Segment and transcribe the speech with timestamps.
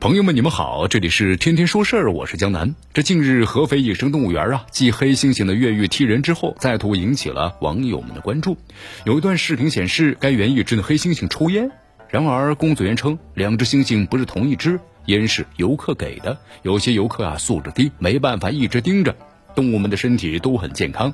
[0.00, 2.74] 朋友们，你们好，这里是天天说事儿，我是江南。
[2.94, 8.56] 这近日，合肥野生动物园啊，继黑猩猩的越狱踢人之后，再度引起了网友们的关注。
[9.04, 11.70] 有一段视频显示，该园一只黑猩猩抽烟。
[12.08, 16.38] 然而，工作人员称，两只猩猩不是同一只，烟是游客给的。
[16.62, 19.14] 有些游客啊素质低，没办法一直盯着。
[19.54, 21.12] 动物们的身体都很健康。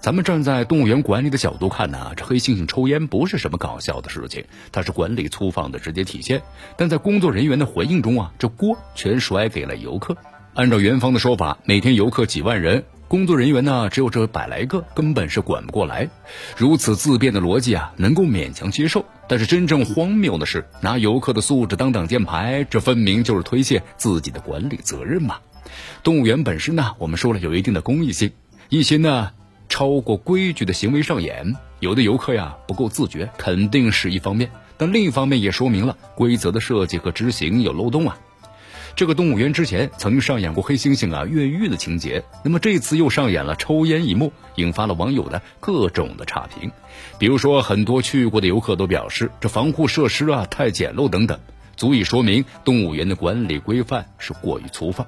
[0.00, 6.42] 咱们站在动物园管理的角度看呢，这黑猩猩抽烟不是什么搞笑的事情，它是管理粗放的直接体现。
[6.76, 10.16] 但在工作人员的回应中啊，这锅全甩给了游客。
[10.54, 12.84] 按照园方的说法，每天游客几万人。
[13.06, 16.08] 工作人员呢，只有这百来个，根本是管不过来。
[16.56, 19.04] 如此自辩的逻辑啊，能够勉强接受。
[19.28, 25.36] 但是真正荒谬的是，拿游客的素质当挡箭牌，这分明就是推卸自己的管理责任嘛。
[26.02, 28.32] 动物园本身呢，我们说了有一定的公益性，
[28.68, 29.30] 一些呢
[29.74, 34.48] 超过规矩的行为上演，有的游客呀不够自觉，肯定是一方面。
[34.76, 38.16] 但另一方面也说明了规则的设计和执行有漏洞啊。
[38.94, 46.70] 这个动物园之前曾上演过黑猩猩啊越狱的情节，那么这次又上演了抽烟一幕，引发了网友的各种的差评。
[47.18, 51.40] 比如说，很多去过的游客都表示，这防护设施啊太简陋等等，
[51.76, 55.04] 足以说明动物园的管理规范是过于粗放。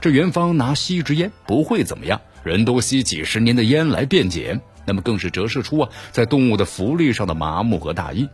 [0.00, 4.60] 这园方拿吸一支烟不会怎么样，人多吸几十年的烟来辩解。
[4.86, 8.28] 那么更是折射出啊，在动物的福利上的麻木和大意。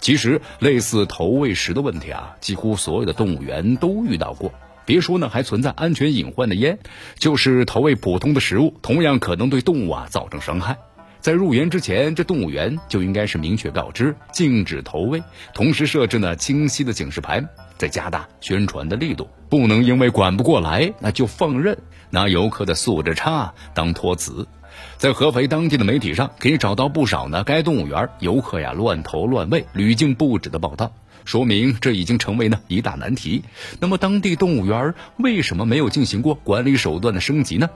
[0.00, 4.52] 其实类似投喂食的问题啊，几乎所有的动物园都遇到过。
[4.84, 6.78] 别说呢，还存在安全隐患的烟，
[7.18, 10.78] 就是投喂普通的食物，同样可能对动物啊造成伤害。
[11.20, 15.22] 在入园之前，这动物园就应该是明确告知禁止投喂，
[15.54, 17.44] 同时设置呢清晰的警示牌，
[17.76, 21.76] 再加大宣传的力度，不能因为管不过来那就放任，
[22.10, 24.46] 拿游客的素质差当托词。
[24.98, 30.92] 在合肥当地的媒体上，可以找到不少呢该动物园游客呀乱投乱喂、屡禁不止的报道，
[31.24, 33.42] 说明这已经成为呢一大难题。
[33.80, 37.70] 那么，当地动物园为什么没有进行过管理手段的升级呢？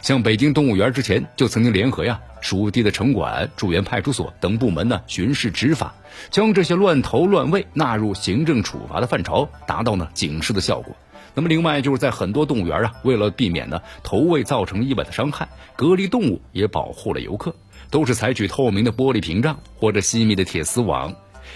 [0.00, 5.94] 像北京动物园之前就曾经联合呀属地的城管、驻园派出所等部门呢巡视执法，
[6.30, 10.94] 将这些乱投乱喂纳入行政处罚的范畴，达到呢警示的效果。
[11.34, 17.54] 那么，另外就是在很多动物园啊，为了避免呢投喂造成意外的伤害，隔离动物也保护了游客，
[17.90, 21.14] 都是采取透明的玻璃屏障或者细密的铁丝网。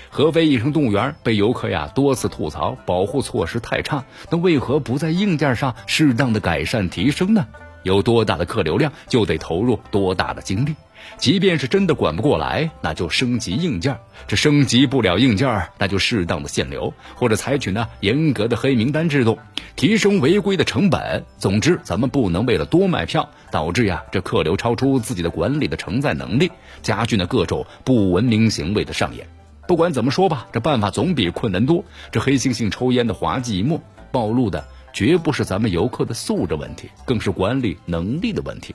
[0.08, 7.46] 合肥野生动物园被游客呀多次吐槽保护措施太差，那为何不在硬件上适当的改善提升呢？
[7.86, 10.74] 有多大的客流量，就得投入多大的精力。
[11.18, 13.94] 即便是真的管不过来，那就升级硬件；
[14.26, 19.38] 这升级不了硬件，那就适当的限流，或者采取呢严格的黑名单制度，
[19.76, 21.24] 提升违规的成本。
[21.38, 26.50] 总之，咱们不能为了多卖票，导致呀这客流超出自己的管理的承载能力，
[26.82, 29.28] 加剧呢各种不文明行为的上演。
[29.68, 31.84] 不管怎么说吧，这办法总比困难多。
[32.10, 33.80] 这黑猩猩抽烟的滑稽一幕，
[34.10, 38.74] 暴露的绝不是咱们游客的素质问题，更是管理能力的问题。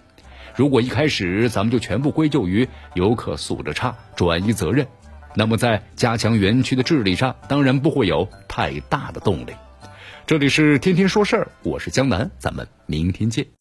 [0.55, 4.85] 如果一开始咱们就全部归咎于游客素质差，转移责任，
[5.33, 9.53] 那么在加强园区的治理上，当然不会有太大的动力。
[10.27, 13.51] 这里是天天说事儿，我是江南，咱们明天见。